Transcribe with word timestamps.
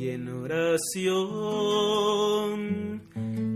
Y 0.00 0.08
en 0.08 0.28
oración 0.28 1.02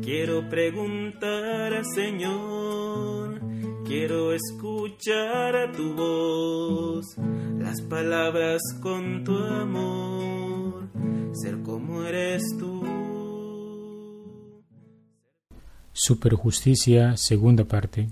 quiero 0.03 0.47
preguntar 0.51 1.73
al 1.73 1.87
Señor, 1.95 3.41
quiero 3.87 4.35
escuchar 4.35 5.57
a 5.57 5.73
tu 5.73 5.95
voz, 5.95 7.07
las 7.59 7.81
palabras 7.81 8.61
con 8.83 9.25
tu 9.25 9.35
amor, 9.35 10.91
ser 11.33 11.63
como 11.63 12.05
eres 12.05 12.43
tú. 12.59 12.83
Superjusticia, 15.95 17.17
segunda 17.17 17.65
parte. 17.65 18.11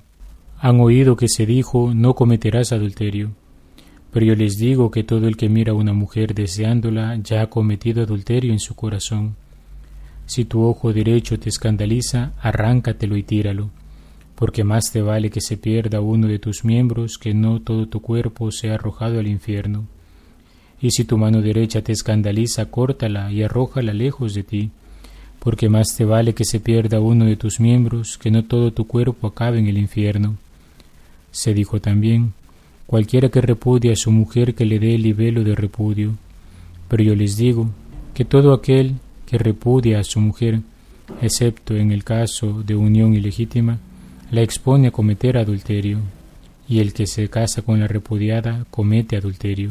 Han 0.58 0.80
oído 0.80 1.16
que 1.16 1.28
se 1.28 1.44
dijo, 1.44 1.92
no 1.92 2.14
cometerás 2.14 2.72
adulterio. 2.72 3.34
Pero 4.12 4.26
yo 4.26 4.34
les 4.34 4.56
digo 4.56 4.90
que 4.90 5.04
todo 5.04 5.26
el 5.26 5.36
que 5.36 5.48
mira 5.48 5.72
a 5.72 5.74
una 5.74 5.92
mujer 5.92 6.34
deseándola 6.34 7.16
ya 7.16 7.42
ha 7.42 7.50
cometido 7.50 8.02
adulterio 8.02 8.52
en 8.52 8.60
su 8.60 8.74
corazón. 8.74 9.36
Si 10.26 10.44
tu 10.44 10.62
ojo 10.64 10.92
derecho 10.92 11.38
te 11.38 11.48
escandaliza, 11.48 12.32
arráncatelo 12.40 13.16
y 13.16 13.22
tíralo, 13.22 13.70
porque 14.34 14.64
más 14.64 14.92
te 14.92 15.02
vale 15.02 15.30
que 15.30 15.40
se 15.40 15.56
pierda 15.56 16.00
uno 16.00 16.28
de 16.28 16.38
tus 16.38 16.64
miembros 16.64 17.18
que 17.18 17.34
no 17.34 17.60
todo 17.60 17.86
tu 17.86 18.00
cuerpo 18.00 18.50
sea 18.52 18.74
arrojado 18.74 19.18
al 19.18 19.26
infierno. 19.26 19.86
Y 20.80 20.90
si 20.90 21.04
tu 21.04 21.16
mano 21.16 21.40
derecha 21.40 21.82
te 21.82 21.92
escandaliza, 21.92 22.66
córtala 22.66 23.32
y 23.32 23.42
arrójala 23.42 23.94
lejos 23.94 24.34
de 24.34 24.42
ti 24.42 24.70
porque 25.42 25.68
más 25.68 25.96
te 25.96 26.04
vale 26.04 26.34
que 26.34 26.44
se 26.44 26.60
pierda 26.60 27.00
uno 27.00 27.24
de 27.24 27.34
tus 27.34 27.58
miembros 27.58 28.16
que 28.16 28.30
no 28.30 28.44
todo 28.44 28.72
tu 28.72 28.86
cuerpo 28.86 29.26
acabe 29.26 29.58
en 29.58 29.66
el 29.66 29.76
infierno. 29.76 30.36
Se 31.32 31.52
dijo 31.52 31.80
también, 31.80 32.32
cualquiera 32.92 33.30
que 33.30 33.40
repudie 33.40 33.90
a 33.90 33.96
su 33.96 34.10
mujer 34.10 34.54
que 34.54 34.66
le 34.66 34.78
dé 34.78 34.96
el 34.96 35.02
libelo 35.04 35.42
de 35.44 35.54
repudio. 35.54 36.14
Pero 36.88 37.02
yo 37.02 37.14
les 37.14 37.38
digo 37.38 37.70
que 38.12 38.26
todo 38.26 38.52
aquel 38.52 38.96
que 39.24 39.38
repudia 39.38 39.98
a 39.98 40.04
su 40.04 40.20
mujer, 40.20 40.60
excepto 41.22 41.74
en 41.74 41.90
el 41.90 42.04
caso 42.04 42.62
de 42.62 42.74
unión 42.74 43.14
ilegítima, 43.14 43.78
la 44.30 44.42
expone 44.42 44.88
a 44.88 44.90
cometer 44.90 45.38
adulterio, 45.38 46.00
y 46.68 46.80
el 46.80 46.92
que 46.92 47.06
se 47.06 47.30
casa 47.30 47.62
con 47.62 47.80
la 47.80 47.86
repudiada 47.86 48.66
comete 48.70 49.16
adulterio. 49.16 49.70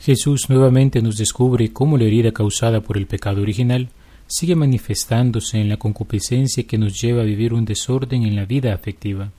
Jesús 0.00 0.50
nuevamente 0.50 1.00
nos 1.02 1.16
descubre 1.16 1.72
cómo 1.72 1.96
la 1.96 2.02
herida 2.06 2.32
causada 2.32 2.80
por 2.80 2.98
el 2.98 3.06
pecado 3.06 3.42
original 3.42 3.90
sigue 4.26 4.56
manifestándose 4.56 5.60
en 5.60 5.68
la 5.68 5.76
concupiscencia 5.76 6.66
que 6.66 6.78
nos 6.78 7.00
lleva 7.00 7.22
a 7.22 7.26
vivir 7.26 7.54
un 7.54 7.64
desorden 7.64 8.24
en 8.24 8.34
la 8.34 8.44
vida 8.44 8.74
afectiva. 8.74 9.30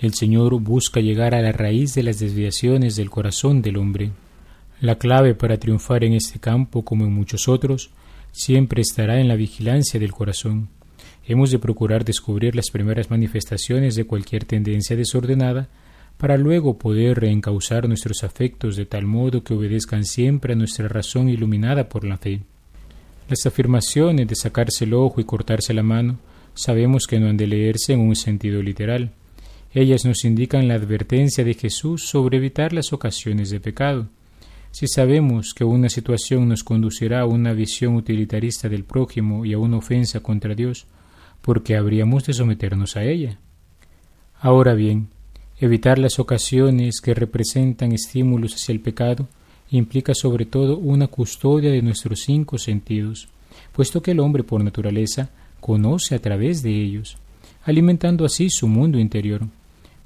El 0.00 0.14
Señor 0.14 0.58
busca 0.62 1.00
llegar 1.00 1.34
a 1.34 1.42
la 1.42 1.52
raíz 1.52 1.92
de 1.92 2.02
las 2.02 2.18
desviaciones 2.18 2.96
del 2.96 3.10
corazón 3.10 3.60
del 3.60 3.76
hombre. 3.76 4.12
La 4.80 4.94
clave 4.94 5.34
para 5.34 5.58
triunfar 5.58 6.04
en 6.04 6.14
este 6.14 6.38
campo, 6.38 6.86
como 6.86 7.04
en 7.04 7.12
muchos 7.12 7.48
otros, 7.48 7.90
siempre 8.32 8.80
estará 8.80 9.20
en 9.20 9.28
la 9.28 9.36
vigilancia 9.36 10.00
del 10.00 10.12
corazón. 10.12 10.70
Hemos 11.26 11.50
de 11.50 11.58
procurar 11.58 12.06
descubrir 12.06 12.56
las 12.56 12.70
primeras 12.70 13.10
manifestaciones 13.10 13.94
de 13.94 14.04
cualquier 14.04 14.46
tendencia 14.46 14.96
desordenada 14.96 15.68
para 16.16 16.38
luego 16.38 16.78
poder 16.78 17.20
reencauzar 17.20 17.86
nuestros 17.86 18.24
afectos 18.24 18.76
de 18.76 18.86
tal 18.86 19.04
modo 19.04 19.44
que 19.44 19.52
obedezcan 19.52 20.06
siempre 20.06 20.54
a 20.54 20.56
nuestra 20.56 20.88
razón 20.88 21.28
iluminada 21.28 21.90
por 21.90 22.04
la 22.04 22.16
fe. 22.16 22.40
Las 23.28 23.44
afirmaciones 23.44 24.26
de 24.26 24.34
sacarse 24.34 24.86
el 24.86 24.94
ojo 24.94 25.20
y 25.20 25.24
cortarse 25.24 25.74
la 25.74 25.82
mano 25.82 26.18
sabemos 26.54 27.06
que 27.06 27.20
no 27.20 27.28
han 27.28 27.36
de 27.36 27.46
leerse 27.46 27.92
en 27.92 28.00
un 28.00 28.16
sentido 28.16 28.62
literal. 28.62 29.12
Ellas 29.72 30.04
nos 30.04 30.24
indican 30.24 30.66
la 30.66 30.74
advertencia 30.74 31.44
de 31.44 31.54
Jesús 31.54 32.08
sobre 32.08 32.38
evitar 32.38 32.72
las 32.72 32.92
ocasiones 32.92 33.50
de 33.50 33.60
pecado. 33.60 34.08
Si 34.72 34.88
sabemos 34.88 35.54
que 35.54 35.62
una 35.62 35.88
situación 35.88 36.48
nos 36.48 36.64
conducirá 36.64 37.20
a 37.20 37.26
una 37.26 37.52
visión 37.52 37.94
utilitarista 37.94 38.68
del 38.68 38.82
prójimo 38.82 39.44
y 39.44 39.52
a 39.52 39.58
una 39.58 39.76
ofensa 39.76 40.20
contra 40.20 40.56
Dios, 40.56 40.86
¿por 41.40 41.62
qué 41.62 41.76
habríamos 41.76 42.24
de 42.24 42.32
someternos 42.32 42.96
a 42.96 43.04
ella? 43.04 43.38
Ahora 44.40 44.74
bien, 44.74 45.08
evitar 45.60 46.00
las 46.00 46.18
ocasiones 46.18 47.00
que 47.00 47.14
representan 47.14 47.92
estímulos 47.92 48.54
hacia 48.54 48.72
el 48.72 48.80
pecado 48.80 49.28
implica 49.70 50.14
sobre 50.14 50.46
todo 50.46 50.78
una 50.78 51.06
custodia 51.06 51.70
de 51.70 51.82
nuestros 51.82 52.22
cinco 52.22 52.58
sentidos, 52.58 53.28
puesto 53.72 54.02
que 54.02 54.10
el 54.10 54.20
hombre 54.20 54.42
por 54.42 54.64
naturaleza 54.64 55.30
conoce 55.60 56.16
a 56.16 56.18
través 56.18 56.62
de 56.62 56.70
ellos, 56.70 57.18
alimentando 57.64 58.24
así 58.24 58.48
su 58.50 58.66
mundo 58.66 58.98
interior. 58.98 59.46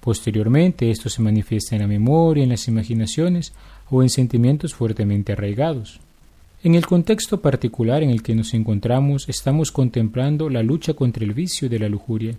Posteriormente 0.05 0.91
esto 0.91 1.09
se 1.09 1.23
manifiesta 1.23 1.75
en 1.75 1.81
la 1.81 1.89
memoria, 1.89 2.45
en 2.45 2.51
las 2.51 2.69
imaginaciones 2.69 3.55
o 3.89 4.03
en 4.03 4.11
sentimientos 4.11 4.75
fuertemente 4.75 5.33
arraigados. 5.33 5.99
En 6.63 6.75
el 6.75 6.85
contexto 6.85 7.41
particular 7.41 8.03
en 8.03 8.11
el 8.11 8.23
que 8.23 8.35
nos 8.35 8.53
encontramos 8.53 9.27
estamos 9.31 9.73
contemplando 9.73 10.51
la 10.51 10.63
lucha 10.63 10.93
contra 10.93 11.25
el 11.25 11.33
vicio 11.33 11.71
de 11.71 11.79
la 11.79 11.89
lujuria. 11.89 12.37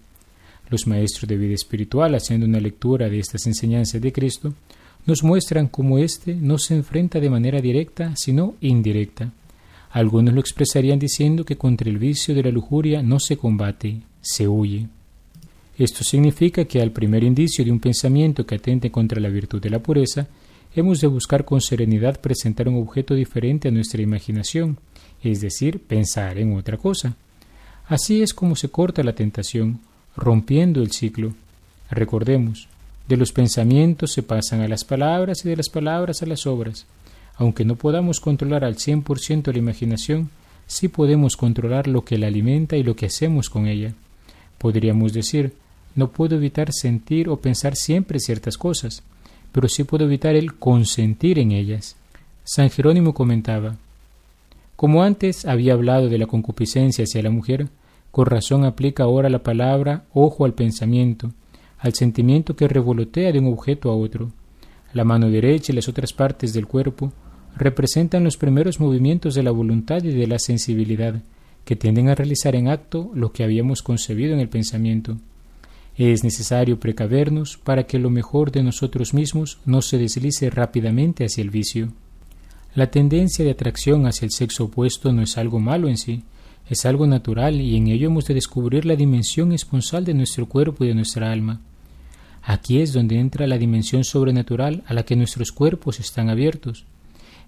Los 0.70 0.86
maestros 0.86 1.28
de 1.28 1.38
vida 1.38 1.56
espiritual, 1.56 2.14
haciendo 2.14 2.46
una 2.46 2.60
lectura 2.60 3.10
de 3.10 3.18
estas 3.18 3.48
enseñanzas 3.48 4.00
de 4.00 4.14
Cristo, 4.14 4.54
nos 5.08 5.24
muestran 5.24 5.68
cómo 5.68 5.98
éste 5.98 6.36
no 6.36 6.60
se 6.60 6.76
enfrenta 6.76 7.20
de 7.20 7.32
manera 7.32 7.62
directa, 7.62 8.14
sino 8.16 8.54
indirecta. 8.62 9.32
Algunos 9.90 10.36
lo 10.36 10.40
expresarían 10.40 11.00
diciendo 11.00 11.44
que 11.44 11.58
contra 11.58 11.90
el 11.90 11.98
vicio 11.98 12.36
de 12.36 12.44
la 12.44 12.52
lujuria 12.52 13.02
no 13.02 13.20
se 13.20 13.38
combate, 13.38 14.02
se 14.22 14.48
huye. 14.48 14.88
Esto 15.78 16.04
significa 16.04 16.66
que 16.66 16.82
al 16.82 16.92
primer 16.92 17.24
indicio 17.24 17.66
de 17.66 17.72
un 17.72 17.80
pensamiento 17.80 18.46
que 18.46 18.56
atente 18.56 18.92
contra 18.92 19.20
la 19.20 19.30
virtud 19.30 19.62
de 19.62 19.70
la 19.70 19.80
pureza, 19.80 20.28
hemos 20.74 21.02
de 21.02 21.08
buscar 21.08 21.44
con 21.44 21.60
serenidad 21.60 22.22
presentar 22.22 22.70
un 22.70 22.82
objeto 22.82 23.14
diferente 23.14 23.68
a 23.68 23.72
nuestra 23.72 24.02
imaginación, 24.02 24.78
es 25.22 25.42
decir, 25.42 25.80
pensar 25.80 26.38
en 26.38 26.56
otra 26.56 26.78
cosa. 26.78 27.16
Así 27.88 28.22
es 28.22 28.34
como 28.34 28.56
se 28.56 28.70
corta 28.70 29.04
la 29.04 29.14
tentación, 29.14 29.80
rompiendo 30.16 30.82
el 30.82 30.92
ciclo. 30.92 31.34
Recordemos, 31.90 32.68
de 33.08 33.18
los 33.18 33.32
pensamientos 33.32 34.14
se 34.14 34.24
pasan 34.24 34.62
a 34.62 34.68
las 34.68 34.84
palabras 34.84 35.46
y 35.46 35.50
de 35.50 35.58
las 35.58 35.70
palabras 35.70 36.24
a 36.24 36.26
las 36.26 36.48
obras. 36.48 36.86
Aunque 37.36 37.66
no 37.66 37.76
podamos 37.76 38.20
controlar 38.20 38.64
al 38.64 38.78
cien 38.78 39.02
por 39.02 39.20
ciento 39.20 39.52
la 39.52 39.60
imaginación, 39.60 40.30
sí 40.68 40.88
podemos 40.88 41.36
controlar 41.36 41.88
lo 41.88 42.06
que 42.06 42.18
la 42.18 42.28
alimenta 42.28 42.78
y 42.78 42.84
lo 42.84 42.96
que 42.96 43.08
hacemos 43.08 43.50
con 43.50 43.68
ella. 43.68 43.94
Podríamos 44.58 45.14
decir, 45.14 45.54
no 45.96 46.12
puedo 46.12 46.36
evitar 46.36 46.72
sentir 46.72 47.30
o 47.30 47.38
pensar 47.38 47.76
siempre 47.76 48.20
ciertas 48.20 48.58
cosas, 48.58 49.04
pero 49.52 49.68
sí 49.68 49.84
puedo 49.84 50.06
evitar 50.06 50.36
el 50.36 50.56
consentir 50.56 51.40
en 51.40 51.52
ellas. 51.52 51.96
San 52.44 52.70
Jerónimo 52.70 53.14
comentaba, 53.14 53.78
como 54.76 55.04
antes 55.04 55.46
había 55.46 55.74
hablado 55.74 56.10
de 56.10 56.18
la 56.18 56.28
concupiscencia 56.28 57.06
hacia 57.06 57.24
la 57.24 57.30
mujer, 57.30 57.70
con 58.12 58.26
razón 58.26 58.66
aplica 58.66 59.04
ahora 59.04 59.30
la 59.30 59.40
palabra 59.40 60.04
ojo 60.14 60.46
al 60.46 60.54
pensamiento, 60.54 61.32
al 61.80 61.94
sentimiento 61.94 62.56
que 62.56 62.68
revolotea 62.68 63.32
de 63.32 63.40
un 63.40 63.54
objeto 63.54 63.90
a 63.90 63.96
otro. 63.96 64.32
La 64.94 65.06
mano 65.06 65.30
derecha 65.30 65.72
y 65.72 65.76
las 65.76 65.88
otras 65.88 66.14
partes 66.14 66.54
del 66.54 66.68
cuerpo 66.68 67.14
representan 67.56 68.24
los 68.24 68.36
primeros 68.36 68.80
movimientos 68.80 69.34
de 69.36 69.44
la 69.44 69.52
voluntad 69.52 70.04
y 70.04 70.12
de 70.12 70.28
la 70.28 70.40
sensibilidad, 70.40 71.22
que 71.64 71.76
tienden 71.76 72.10
a 72.10 72.16
realizar 72.16 72.56
en 72.56 72.68
acto 72.68 73.12
lo 73.14 73.32
que 73.32 73.44
habíamos 73.44 73.82
concebido 73.82 74.34
en 74.34 74.40
el 74.40 74.50
pensamiento. 74.50 75.18
Es 75.98 76.24
necesario 76.24 76.80
precavernos 76.80 77.58
para 77.58 77.86
que 77.86 78.00
lo 78.00 78.10
mejor 78.10 78.52
de 78.52 78.64
nosotros 78.64 79.14
mismos 79.14 79.60
no 79.66 79.82
se 79.82 79.98
deslice 79.98 80.50
rápidamente 80.50 81.24
hacia 81.24 81.42
el 81.42 81.50
vicio. 81.50 81.94
La 82.74 82.92
tendencia 82.92 83.46
de 83.46 83.52
atracción 83.52 84.06
hacia 84.06 84.26
el 84.26 84.32
sexo 84.32 84.66
opuesto 84.66 85.14
no 85.14 85.22
es 85.22 85.38
algo 85.38 85.60
malo 85.60 85.88
en 85.88 85.98
sí, 85.98 86.24
es 86.70 86.86
algo 86.86 87.08
natural 87.08 87.62
y 87.62 87.78
en 87.78 87.88
ello 87.88 88.08
hemos 88.08 88.26
de 88.26 88.34
descubrir 88.34 88.86
la 88.86 88.98
dimensión 88.98 89.54
esponsal 89.54 90.04
de 90.04 90.14
nuestro 90.14 90.48
cuerpo 90.48 90.84
y 90.84 90.90
de 90.90 90.96
nuestra 90.96 91.32
alma. 91.32 91.62
Aquí 92.44 92.82
es 92.82 92.92
donde 92.92 93.18
entra 93.18 93.48
la 93.48 93.58
dimensión 93.58 94.04
sobrenatural 94.04 94.84
a 94.88 94.94
la 94.94 95.04
que 95.04 95.16
nuestros 95.16 95.52
cuerpos 95.54 96.02
están 96.02 96.30
abiertos. 96.30 96.86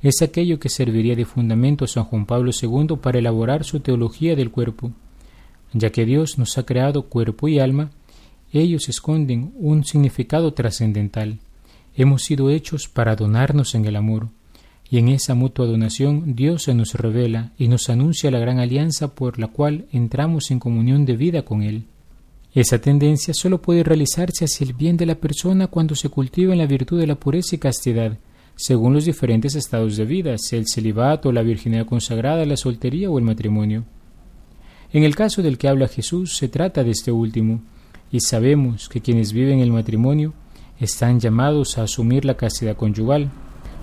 Es 0.01 0.21
aquello 0.21 0.59
que 0.59 0.69
serviría 0.69 1.15
de 1.15 1.25
fundamento 1.25 1.83
a 1.83 1.87
San 1.87 2.05
Juan 2.05 2.25
Pablo 2.25 2.51
II 2.59 2.97
para 3.01 3.19
elaborar 3.19 3.65
su 3.65 3.79
teología 3.81 4.35
del 4.35 4.51
cuerpo. 4.51 4.91
Ya 5.73 5.89
que 5.89 6.05
Dios 6.05 6.37
nos 6.37 6.57
ha 6.57 6.65
creado 6.65 7.03
cuerpo 7.03 7.47
y 7.47 7.59
alma, 7.59 7.91
ellos 8.51 8.89
esconden 8.89 9.53
un 9.55 9.83
significado 9.83 10.53
trascendental. 10.53 11.39
Hemos 11.95 12.23
sido 12.23 12.49
hechos 12.49 12.87
para 12.87 13.15
donarnos 13.15 13.75
en 13.75 13.85
el 13.85 13.95
amor, 13.95 14.29
y 14.89 14.99
en 14.99 15.09
esa 15.09 15.35
mutua 15.35 15.65
donación 15.65 16.35
Dios 16.35 16.63
se 16.63 16.73
nos 16.73 16.93
revela 16.93 17.51
y 17.57 17.67
nos 17.67 17.89
anuncia 17.89 18.31
la 18.31 18.39
gran 18.39 18.59
alianza 18.59 19.13
por 19.13 19.37
la 19.39 19.47
cual 19.47 19.85
entramos 19.91 20.49
en 20.51 20.59
comunión 20.59 21.05
de 21.05 21.17
vida 21.17 21.43
con 21.43 21.61
Él. 21.61 21.83
Esa 22.53 22.79
tendencia 22.79 23.33
solo 23.33 23.61
puede 23.61 23.83
realizarse 23.83 24.45
hacia 24.45 24.65
el 24.65 24.73
bien 24.73 24.97
de 24.97 25.05
la 25.05 25.15
persona 25.15 25.67
cuando 25.67 25.95
se 25.95 26.09
cultiva 26.09 26.53
en 26.53 26.59
la 26.59 26.65
virtud 26.65 26.99
de 26.99 27.07
la 27.07 27.15
pureza 27.15 27.55
y 27.55 27.59
castidad, 27.59 28.17
según 28.55 28.93
los 28.93 29.05
diferentes 29.05 29.53
estados 29.55 29.97
de 29.97 30.05
vida, 30.05 30.35
sea 30.37 30.57
el 30.57 30.67
celibato, 30.67 31.31
la 31.31 31.43
virginidad 31.43 31.85
consagrada, 31.85 32.45
la 32.45 32.57
soltería 32.57 33.09
o 33.09 33.19
el 33.19 33.25
matrimonio. 33.25 33.83
En 34.91 35.03
el 35.03 35.15
caso 35.15 35.43
del 35.43 35.59
que 35.59 35.67
habla 35.67 35.87
Jesús 35.87 36.35
se 36.37 36.47
trata 36.47 36.83
de 36.83 36.91
este 36.91 37.11
último, 37.11 37.61
y 38.11 38.19
sabemos 38.21 38.89
que 38.89 39.01
quienes 39.01 39.33
viven 39.33 39.59
el 39.59 39.71
matrimonio 39.71 40.33
están 40.79 41.19
llamados 41.19 41.77
a 41.77 41.83
asumir 41.83 42.25
la 42.25 42.37
castidad 42.37 42.75
conyugal. 42.75 43.29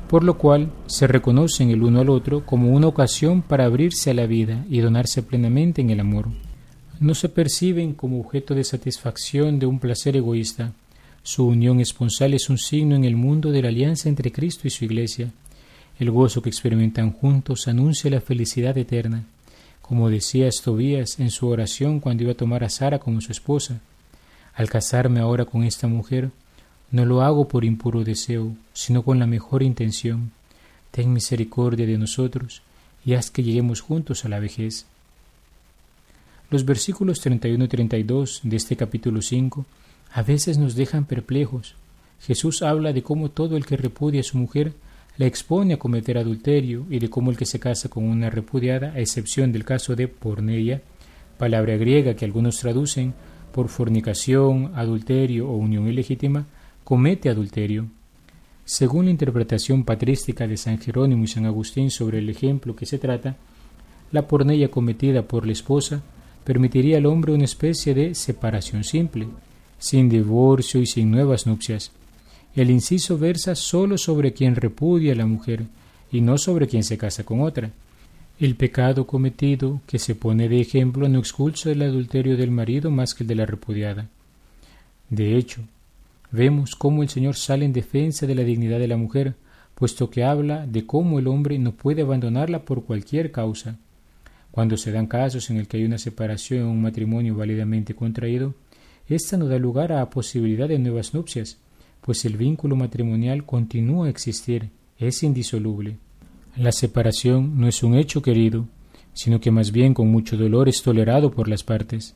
por 0.09 0.23
lo 0.23 0.37
cual 0.37 0.71
se 0.87 1.07
reconocen 1.07 1.71
el 1.71 1.83
uno 1.83 2.01
al 2.01 2.11
otro 2.11 2.45
como 2.45 2.71
una 2.71 2.87
ocasión 2.87 3.43
para 3.43 3.65
abrirse 3.65 4.11
a 4.11 4.15
la 4.15 4.27
vida 4.27 4.65
y 4.69 4.81
donarse 4.81 5.23
plenamente 5.23 5.81
en 5.81 5.91
el 5.91 5.99
amor. 5.99 6.29
No 7.01 7.15
se 7.15 7.29
perciben 7.29 7.95
como 7.95 8.21
objeto 8.21 8.55
de 8.55 8.65
satisfacción 8.65 9.59
de 9.59 9.67
un 9.67 9.81
placer 9.81 10.17
egoísta. 10.17 10.73
Su 11.23 11.47
unión 11.47 11.81
esponsal 11.81 12.35
es 12.35 12.49
un 12.51 12.59
signo 12.59 12.95
en 12.95 13.05
el 13.05 13.17
mundo 13.17 13.51
de 13.51 13.63
la 13.63 13.69
alianza 13.69 14.09
entre 14.09 14.31
Cristo 14.31 14.69
y 14.69 14.71
su 14.71 14.85
Iglesia. 14.85 15.31
El 15.99 16.11
gozo 16.11 16.43
que 16.43 16.51
experimentan 16.51 17.11
juntos 17.13 17.67
anuncia 17.67 18.11
la 18.11 18.21
felicidad 18.21 18.77
eterna, 18.79 19.25
como 19.81 20.11
decía 20.11 20.47
Estobías 20.47 21.19
en 21.19 21.31
su 21.31 21.49
oración 21.49 21.99
cuando 21.99 22.25
iba 22.25 22.33
a 22.33 22.37
tomar 22.37 22.63
a 22.63 22.69
Sara 22.69 22.99
como 22.99 23.21
su 23.21 23.33
esposa. 23.33 23.81
Al 24.55 24.71
casarme 24.71 25.21
ahora 25.21 25.45
con 25.45 25.65
esta 25.65 25.89
mujer, 25.89 26.31
no 26.91 27.05
lo 27.05 27.23
hago 27.23 27.49
por 27.49 27.65
impuro 27.65 28.05
deseo, 28.05 28.55
sino 28.73 29.03
con 29.03 29.19
la 29.19 29.27
mejor 29.27 29.63
intención. 29.63 30.31
Ten 30.93 31.13
misericordia 31.13 31.87
de 31.87 31.99
nosotros 31.99 32.63
y 33.05 33.15
haz 33.15 33.31
que 33.31 33.43
lleguemos 33.43 33.81
juntos 33.81 34.25
a 34.25 34.29
la 34.29 34.39
vejez. 34.39 34.87
Los 36.51 36.65
versículos 36.65 37.21
31 37.21 37.65
y 37.65 37.69
32 37.69 38.41
de 38.45 38.57
este 38.57 38.77
capítulo 38.77 39.23
5 39.23 39.67
a 40.13 40.23
veces 40.23 40.57
nos 40.57 40.77
dejan 40.77 41.05
perplejos. 41.05 41.75
Jesús 42.21 42.63
habla 42.63 42.93
de 42.93 43.03
cómo 43.03 43.31
todo 43.31 43.57
el 43.57 43.67
que 43.67 43.77
repudia 43.77 44.21
a 44.21 44.25
su 44.25 44.39
mujer 44.39 44.73
la 45.17 45.27
expone 45.27 45.75
a 45.75 45.79
cometer 45.79 46.17
adulterio 46.17 46.87
y 46.91 47.01
de 47.01 47.11
cómo 47.11 47.33
el 47.33 47.37
que 47.37 47.47
se 47.47 47.59
casa 47.59 47.89
con 47.89 48.05
una 48.05 48.31
repudiada, 48.31 48.93
a 48.93 49.01
excepción 49.01 49.51
del 49.51 49.65
caso 49.65 49.97
de 49.97 50.07
porneia, 50.07 50.81
palabra 51.39 51.77
griega 51.77 52.15
que 52.15 52.25
algunos 52.25 52.59
traducen 52.59 53.15
por 53.55 53.69
fornicación, 53.69 54.73
adulterio 54.75 55.49
o 55.49 55.57
unión 55.57 55.87
ilegítima, 55.87 56.45
comete 56.83 57.31
adulterio. 57.31 57.87
Según 58.65 59.05
la 59.05 59.13
interpretación 59.13 59.85
patrística 59.85 60.49
de 60.49 60.57
San 60.57 60.81
Jerónimo 60.81 61.23
y 61.23 61.29
San 61.29 61.47
Agustín 61.47 61.93
sobre 61.93 62.19
el 62.19 62.29
ejemplo 62.29 62.75
que 62.75 62.85
se 62.85 62.99
trata, 62.99 63.37
la 64.11 64.27
pornella 64.27 64.73
cometida 64.73 65.23
por 65.23 65.47
la 65.47 65.53
esposa 65.53 66.03
permitiría 66.43 66.99
al 66.99 67.07
hombre 67.07 67.33
una 67.33 67.45
especie 67.45 67.95
de 67.95 68.17
separación 68.17 68.83
simple, 68.83 69.29
sin 69.79 70.09
divorcio 70.09 70.81
y 70.81 70.87
sin 70.87 71.13
nuevas 71.13 71.47
nupcias. 71.47 71.93
El 72.57 72.71
inciso 72.71 73.19
versa 73.19 73.55
sólo 73.55 73.99
sobre 73.99 74.33
quien 74.33 74.57
repudia 74.57 75.13
a 75.13 75.17
la 75.17 75.27
mujer 75.27 75.63
y 76.11 76.21
no 76.21 76.39
sobre 76.39 76.67
quien 76.67 76.83
se 76.83 76.99
casa 76.99 77.23
con 77.23 77.41
otra. 77.41 77.71
El 78.41 78.57
pecado 78.57 79.07
cometido 79.07 79.81
que 79.87 80.01
se 80.01 80.17
pone 80.17 80.49
de 80.49 80.61
ejemplo 80.61 81.09
no 81.09 81.21
expulsa 81.21 81.71
el 81.71 81.83
adulterio 81.83 82.37
del 82.37 82.51
marido 82.51 82.91
más 82.91 83.15
que 83.15 83.23
el 83.23 83.29
de 83.29 83.37
la 83.37 83.47
repudiada. 83.47 84.09
De 85.09 85.37
hecho, 85.37 85.63
vemos 86.33 86.75
cómo 86.75 87.05
el 87.05 87.09
Señor 87.09 87.37
sale 87.37 87.65
en 87.65 87.73
defensa 87.73 88.27
de 88.27 88.35
la 88.35 88.43
dignidad 88.43 88.81
de 88.81 88.89
la 88.89 88.97
mujer, 88.97 89.37
puesto 89.77 90.11
que 90.11 90.25
habla 90.25 90.67
de 90.67 90.85
cómo 90.85 91.21
el 91.21 91.29
hombre 91.29 91.61
no 91.61 91.77
puede 91.77 92.03
abandonarla 92.03 92.65
por 92.65 92.85
cualquier 92.85 93.31
causa. 93.31 93.79
Cuando 94.51 94.77
se 94.77 94.91
dan 94.91 95.07
casos 95.07 95.49
en 95.51 95.59
el 95.59 95.69
que 95.69 95.77
hay 95.77 95.85
una 95.85 95.99
separación 95.99 96.65
o 96.65 96.71
un 96.73 96.83
matrimonio 96.83 97.37
válidamente 97.37 97.95
contraído, 97.95 98.55
ésta 99.09 99.37
no 99.37 99.47
da 99.47 99.59
lugar 99.59 99.93
a 99.93 100.11
posibilidad 100.11 100.69
de 100.69 100.81
nuevas 100.81 101.15
nupcias, 101.15 101.59
pues 102.01 102.25
el 102.25 102.37
vínculo 102.37 102.75
matrimonial 102.75 103.47
continúa 103.47 104.07
a 104.09 104.11
existir, 104.11 104.71
es 104.99 105.23
indisoluble. 105.23 105.99
La 106.57 106.71
separación 106.71 107.59
no 107.59 107.67
es 107.67 107.83
un 107.83 107.97
hecho 107.97 108.23
querido, 108.23 108.69
sino 109.13 109.41
que 109.41 109.51
más 109.51 109.73
bien 109.73 109.93
con 109.93 110.09
mucho 110.09 110.37
dolor 110.37 110.69
es 110.69 110.83
tolerado 110.83 111.33
por 111.33 111.49
las 111.49 111.65
partes. 111.65 112.15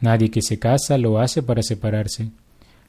Nadie 0.00 0.30
que 0.30 0.40
se 0.40 0.58
casa 0.58 0.96
lo 0.96 1.18
hace 1.18 1.42
para 1.42 1.62
separarse. 1.62 2.30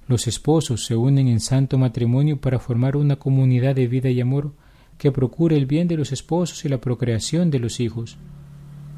Los 0.08 0.28
esposos 0.28 0.86
se 0.86 0.96
unen 0.96 1.28
en 1.28 1.42
santo 1.42 1.78
matrimonio 1.78 2.40
para 2.40 2.60
formar 2.60 2.96
una 2.96 3.18
comunidad 3.18 3.76
de 3.76 3.88
vida 3.88 4.10
y 4.10 4.22
amor 4.22 4.54
que 4.98 5.12
procure 5.12 5.58
el 5.58 5.66
bien 5.66 5.90
de 5.90 5.98
los 5.98 6.14
esposos 6.14 6.64
y 6.64 6.70
la 6.70 6.80
procreación 6.80 7.52
de 7.52 7.60
los 7.60 7.82
hijos, 7.82 8.18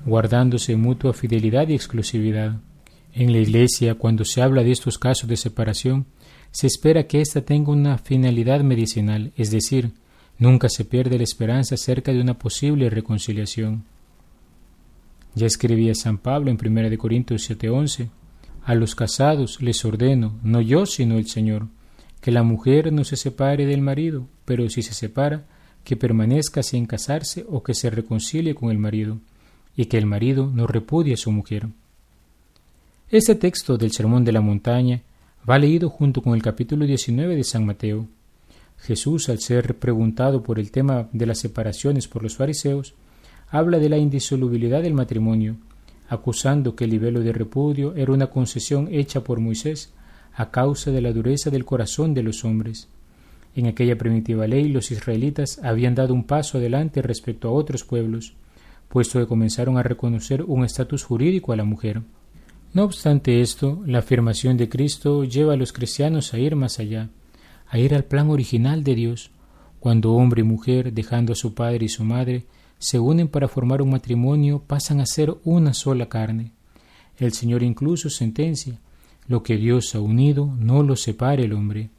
guardándose 0.06 0.76
mutua 0.76 1.14
fidelidad 1.14 1.68
y 1.70 1.74
exclusividad. 1.74 2.58
En 3.14 3.32
la 3.32 3.40
Iglesia, 3.40 3.96
cuando 3.96 4.26
se 4.26 4.44
habla 4.44 4.64
de 4.64 4.72
estos 4.72 5.00
casos 5.00 5.28
de 5.28 5.38
separación, 5.38 6.06
se 6.52 6.68
espera 6.68 7.08
que 7.08 7.22
ésta 7.22 7.42
tenga 7.42 7.72
una 7.72 7.98
finalidad 7.98 8.62
medicinal, 8.62 9.32
es 9.36 9.50
decir, 9.50 9.92
nunca 10.40 10.70
se 10.70 10.86
pierde 10.86 11.18
la 11.18 11.24
esperanza 11.24 11.76
acerca 11.76 12.12
de 12.12 12.22
una 12.22 12.40
posible 12.40 12.90
reconciliación. 12.90 13.84
Ya 15.36 15.46
escribía 15.46 15.94
San 15.94 16.18
Pablo 16.18 16.50
en 16.50 16.58
1 16.58 16.98
Corintios 16.98 17.48
7:11, 17.48 18.10
a 18.64 18.76
los 18.76 18.96
casados 18.96 19.62
les 19.62 19.86
ordeno, 19.86 20.40
no 20.44 20.62
yo 20.62 20.86
sino 20.86 21.18
el 21.18 21.28
Señor, 21.28 21.68
que 22.22 22.32
la 22.32 22.44
mujer 22.44 22.92
no 22.92 23.04
se 23.04 23.16
separe 23.16 23.66
del 23.66 23.82
marido, 23.82 24.28
pero 24.46 24.68
si 24.70 24.82
se 24.82 24.94
separa, 24.94 25.46
que 25.84 25.96
permanezca 25.96 26.64
sin 26.64 26.86
casarse 26.86 27.46
o 27.48 27.64
que 27.64 27.74
se 27.74 27.90
reconcilie 27.90 28.56
con 28.56 28.70
el 28.70 28.78
marido, 28.78 29.20
y 29.76 29.86
que 29.86 29.98
el 29.98 30.06
marido 30.06 30.52
no 30.54 30.68
repudie 30.68 31.14
a 31.14 31.18
su 31.18 31.32
mujer. 31.32 31.68
Este 33.10 33.34
texto 33.36 33.78
del 33.78 33.92
Sermón 33.92 34.24
de 34.24 34.32
la 34.32 34.42
Montaña 34.42 35.02
va 35.50 35.58
leído 35.58 35.90
junto 35.90 36.22
con 36.22 36.36
el 36.36 36.44
capítulo 36.44 36.86
19 36.86 37.36
de 37.36 37.44
San 37.44 37.66
Mateo. 37.66 38.08
Jesús, 38.82 39.30
al 39.30 39.40
ser 39.40 39.78
preguntado 39.78 40.44
por 40.44 40.60
el 40.60 40.72
tema 40.72 41.10
de 41.14 41.26
las 41.26 41.40
separaciones 41.40 42.08
por 42.08 42.24
los 42.24 42.36
fariseos, 42.36 42.96
habla 43.50 43.80
de 43.80 43.90
la 43.90 43.98
indisolubilidad 43.98 44.82
del 44.82 44.94
matrimonio 44.94 45.58
acusando 46.10 46.76
que 46.76 46.86
el 46.86 46.90
libelo 46.90 47.22
de 47.22 47.32
repudio 47.32 47.96
era 47.96 48.12
una 48.12 48.28
concesión 48.28 48.90
hecha 48.92 49.24
por 49.24 49.40
Moisés 49.40 49.94
a 50.34 50.50
causa 50.50 50.92
de 50.92 51.02
la 51.02 51.14
dureza 51.14 51.50
del 51.52 51.66
corazón 51.66 52.14
de 52.14 52.24
los 52.24 52.44
hombres. 52.44 52.90
En 53.56 53.68
aquella 53.68 53.98
primitiva 53.98 54.48
ley 54.48 54.70
los 54.70 54.92
israelitas 54.92 55.60
habían 55.64 55.96
dado 55.96 56.14
un 56.14 56.24
paso 56.24 56.58
adelante 56.58 57.02
respecto 57.02 57.48
a 57.48 57.52
otros 57.52 57.84
pueblos, 57.84 58.34
puesto 58.90 59.20
que 59.20 59.28
comenzaron 59.28 59.78
a 59.78 59.84
reconocer 59.84 60.44
un 60.44 60.66
estatus 60.66 61.04
jurídico 61.04 61.54
a 61.54 61.56
la 61.56 61.64
mujer. 61.64 62.02
No 62.74 62.84
obstante 62.84 63.42
esto, 63.42 63.82
la 63.86 64.00
afirmación 64.00 64.58
de 64.58 64.70
Cristo 64.70 65.24
lleva 65.24 65.54
a 65.54 65.58
los 65.58 65.74
cristianos 65.74 66.34
a 66.34 66.40
ir 66.40 66.56
más 66.56 66.80
allá, 66.80 67.10
a 67.70 67.80
ir 67.80 67.94
al 67.94 68.04
plan 68.04 68.30
original 68.30 68.84
de 68.84 68.96
Dios, 68.96 69.32
cuando 69.80 70.14
hombre 70.14 70.42
y 70.42 70.44
mujer, 70.44 70.92
dejando 70.94 71.34
a 71.34 71.36
su 71.36 71.54
padre 71.54 71.86
y 71.86 71.90
su 71.90 72.04
madre, 72.04 72.46
se 72.80 73.00
unen 73.00 73.28
para 73.28 73.48
formar 73.48 73.82
un 73.82 73.92
matrimonio, 73.92 74.64
pasan 74.66 75.00
a 75.00 75.06
ser 75.06 75.36
una 75.44 75.74
sola 75.74 76.10
carne. 76.10 76.52
El 77.18 77.34
Señor 77.34 77.64
incluso 77.64 78.10
sentencia, 78.10 78.80
lo 79.28 79.44
que 79.44 79.58
Dios 79.58 79.94
ha 79.96 80.00
unido, 80.00 80.54
no 80.60 80.84
lo 80.84 80.96
separe 80.96 81.44
el 81.44 81.54
hombre. 81.54 81.90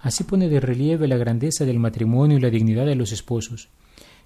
Así 0.00 0.24
pone 0.24 0.48
de 0.48 0.60
relieve 0.60 1.06
la 1.06 1.16
grandeza 1.16 1.64
del 1.64 1.78
matrimonio 1.78 2.38
y 2.38 2.40
la 2.40 2.50
dignidad 2.50 2.86
de 2.86 2.94
los 2.94 3.12
esposos. 3.12 3.68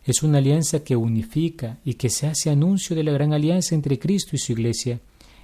Es 0.05 0.23
una 0.23 0.39
alianza 0.39 0.85
que 0.85 0.95
unifica 0.95 1.79
y 1.85 1.95
que 1.95 2.09
se 2.09 2.27
hace 2.27 2.49
anuncio 2.51 2.95
de 2.95 3.03
la 3.03 3.13
gran 3.13 3.33
alianza 3.33 3.75
entre 3.75 3.99
Cristo 3.99 4.37
y 4.37 4.39
su 4.39 4.53
Iglesia, 4.53 5.01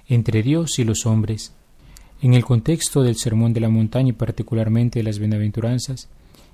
entre 0.07 0.41
Dios 0.41 0.79
y 0.79 0.85
los 0.85 1.05
hombres. 1.05 1.53
En 2.23 2.33
el 2.33 2.45
contexto 2.45 3.03
del 3.03 3.17
Sermón 3.17 3.51
de 3.51 3.59
la 3.59 3.67
Montaña 3.67 4.11
y 4.11 4.13
particularmente 4.13 4.99
de 4.99 5.03
las 5.03 5.19
Bienaventuranzas, 5.19 6.07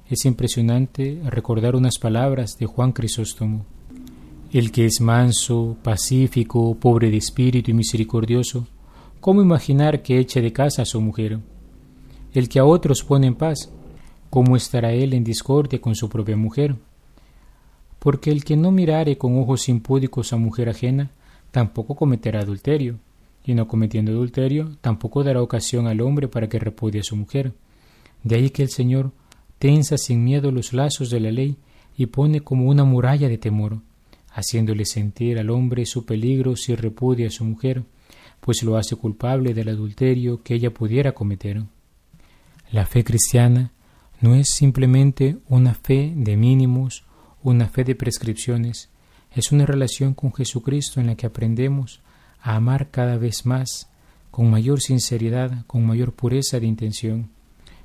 es 0.10 0.26
impresionante 0.26 1.22
recordar 1.28 1.76
unas 1.76 2.00
palabras 2.00 2.58
de 2.58 2.66
Juan 2.66 2.92
Crisóstomo 2.92 3.68
el 4.52 4.72
que 4.72 4.88
es 4.88 5.00
manso, 5.00 5.78
pacífico, 5.84 6.74
pobre 6.74 7.12
de 7.12 7.18
espíritu 7.18 7.70
y 7.70 7.76
misericordioso, 7.76 8.66
¿cómo 9.20 9.44
imaginar 9.44 10.02
que 10.02 10.18
eche 10.18 10.42
de 10.42 10.52
casa 10.52 10.82
a 10.82 10.86
su 10.86 11.00
mujer? 11.02 11.38
El 12.34 12.50
que 12.50 12.58
a 12.58 12.66
otros 12.66 13.04
pone 13.04 13.28
en 13.28 13.36
paz, 13.36 13.72
¿cómo 14.32 14.56
estará 14.56 14.92
él 14.92 15.14
en 15.14 15.24
discordia 15.24 15.80
con 15.80 15.94
su 15.94 16.10
propia 16.10 16.36
mujer? 16.36 16.78
Porque 18.00 18.32
el 18.32 18.44
que 18.44 18.58
no 18.58 18.72
mirare 18.72 19.20
con 19.20 19.38
ojos 19.38 19.70
impúdicos 19.70 20.34
a 20.34 20.38
mujer 20.38 20.68
ajena, 20.70 21.12
tampoco 21.52 21.94
cometerá 21.94 22.40
adulterio, 22.40 22.98
y 23.44 23.54
no 23.54 23.68
cometiendo 23.68 24.12
adulterio, 24.12 24.78
tampoco 24.82 25.24
dará 25.24 25.42
ocasión 25.42 25.88
al 25.88 26.02
hombre 26.02 26.28
para 26.28 26.50
que 26.50 26.60
repudie 26.60 27.02
a 27.02 27.04
su 27.04 27.16
mujer. 27.16 27.54
De 28.24 28.36
ahí 28.36 28.50
que 28.50 28.64
el 28.64 28.70
Señor 28.70 29.12
tensa 29.58 29.98
sin 29.98 30.24
miedo 30.24 30.52
los 30.52 30.74
lazos 30.74 31.10
de 31.10 31.20
la 31.20 31.32
ley 31.32 31.58
y 31.98 32.08
pone 32.08 32.42
como 32.42 32.68
una 32.68 32.84
muralla 32.84 33.28
de 33.28 33.38
temor 33.38 33.82
haciéndole 34.32 34.86
sentir 34.86 35.40
al 35.40 35.50
hombre 35.50 35.86
su 35.86 36.06
peligro 36.06 36.56
si 36.56 36.76
repudia 36.76 37.28
a 37.28 37.32
su 37.32 37.44
mujer, 37.44 37.84
pues 38.40 38.64
lo 38.64 38.78
hace 38.78 38.96
culpable 38.96 39.54
del 39.54 39.70
adulterio 39.70 40.42
que 40.44 40.56
ella 40.56 40.74
pudiera 40.74 41.14
cometer. 41.14 41.64
La 42.72 42.86
fe 42.86 43.04
cristiana 43.04 43.72
no 44.22 44.36
es 44.36 44.50
simplemente 44.54 45.38
una 45.48 45.74
fe 45.74 46.14
de 46.16 46.38
mínimos, 46.38 47.06
una 47.42 47.68
fe 47.68 47.84
de 47.84 47.96
prescripciones, 47.96 48.90
es 49.36 49.52
una 49.52 49.66
relación 49.66 50.14
con 50.14 50.34
Jesucristo 50.34 51.00
en 51.00 51.08
la 51.08 51.16
que 51.16 51.26
aprendemos 51.26 52.02
a 52.42 52.56
amar 52.56 52.90
cada 52.90 53.18
vez 53.18 53.46
más, 53.46 53.90
con 54.32 54.50
mayor 54.50 54.82
sinceridad, 54.82 55.66
con 55.68 55.86
mayor 55.86 56.14
pureza 56.14 56.60
de 56.60 56.68
intención. 56.68 57.30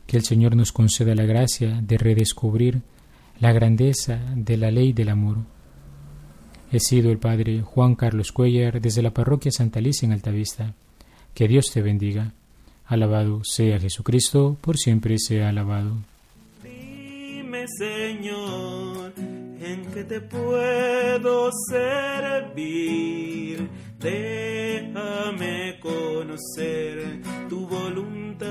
Que 0.07 0.17
el 0.17 0.25
Señor 0.25 0.55
nos 0.57 0.73
conceda 0.73 1.15
la 1.15 1.25
gracia 1.25 1.81
de 1.83 1.99
redescubrir 1.99 2.83
la 3.41 3.53
grandeza 3.53 4.21
de 4.37 4.57
la 4.57 4.71
ley 4.71 4.93
del 4.93 5.09
amor. 5.09 5.39
He 6.71 6.81
sido 6.81 7.11
el 7.11 7.19
Padre 7.19 7.63
Juan 7.63 7.95
Carlos 7.95 8.33
Cuellar 8.33 8.81
desde 8.81 9.03
la 9.03 9.13
parroquia 9.13 9.53
Santa 9.53 9.79
Alicia 9.79 10.07
en 10.07 10.13
Altavista. 10.13 10.75
Que 11.33 11.49
Dios 11.49 11.71
te 11.73 11.83
bendiga. 11.83 12.33
Alabado 12.87 13.43
sea 13.45 13.79
Jesucristo, 13.79 14.57
por 14.61 14.77
siempre 14.77 15.19
sea 15.19 15.49
alabado. 15.49 15.97
Dime 16.63 17.65
Señor, 17.79 19.13
en 19.65 19.87
que 19.87 20.05
te 20.05 20.21
puedo 20.21 21.51
servir. 21.71 23.69
Déjame 23.99 25.79
conocer 25.81 27.23
tu 27.49 27.67
voluntad. 27.67 28.49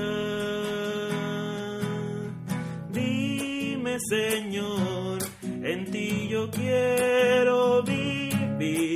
Dime, 2.90 3.98
Señor, 4.10 5.18
en 5.62 5.90
ti 5.90 6.28
yo 6.28 6.50
quiero 6.50 7.82
vivir. 7.84 8.93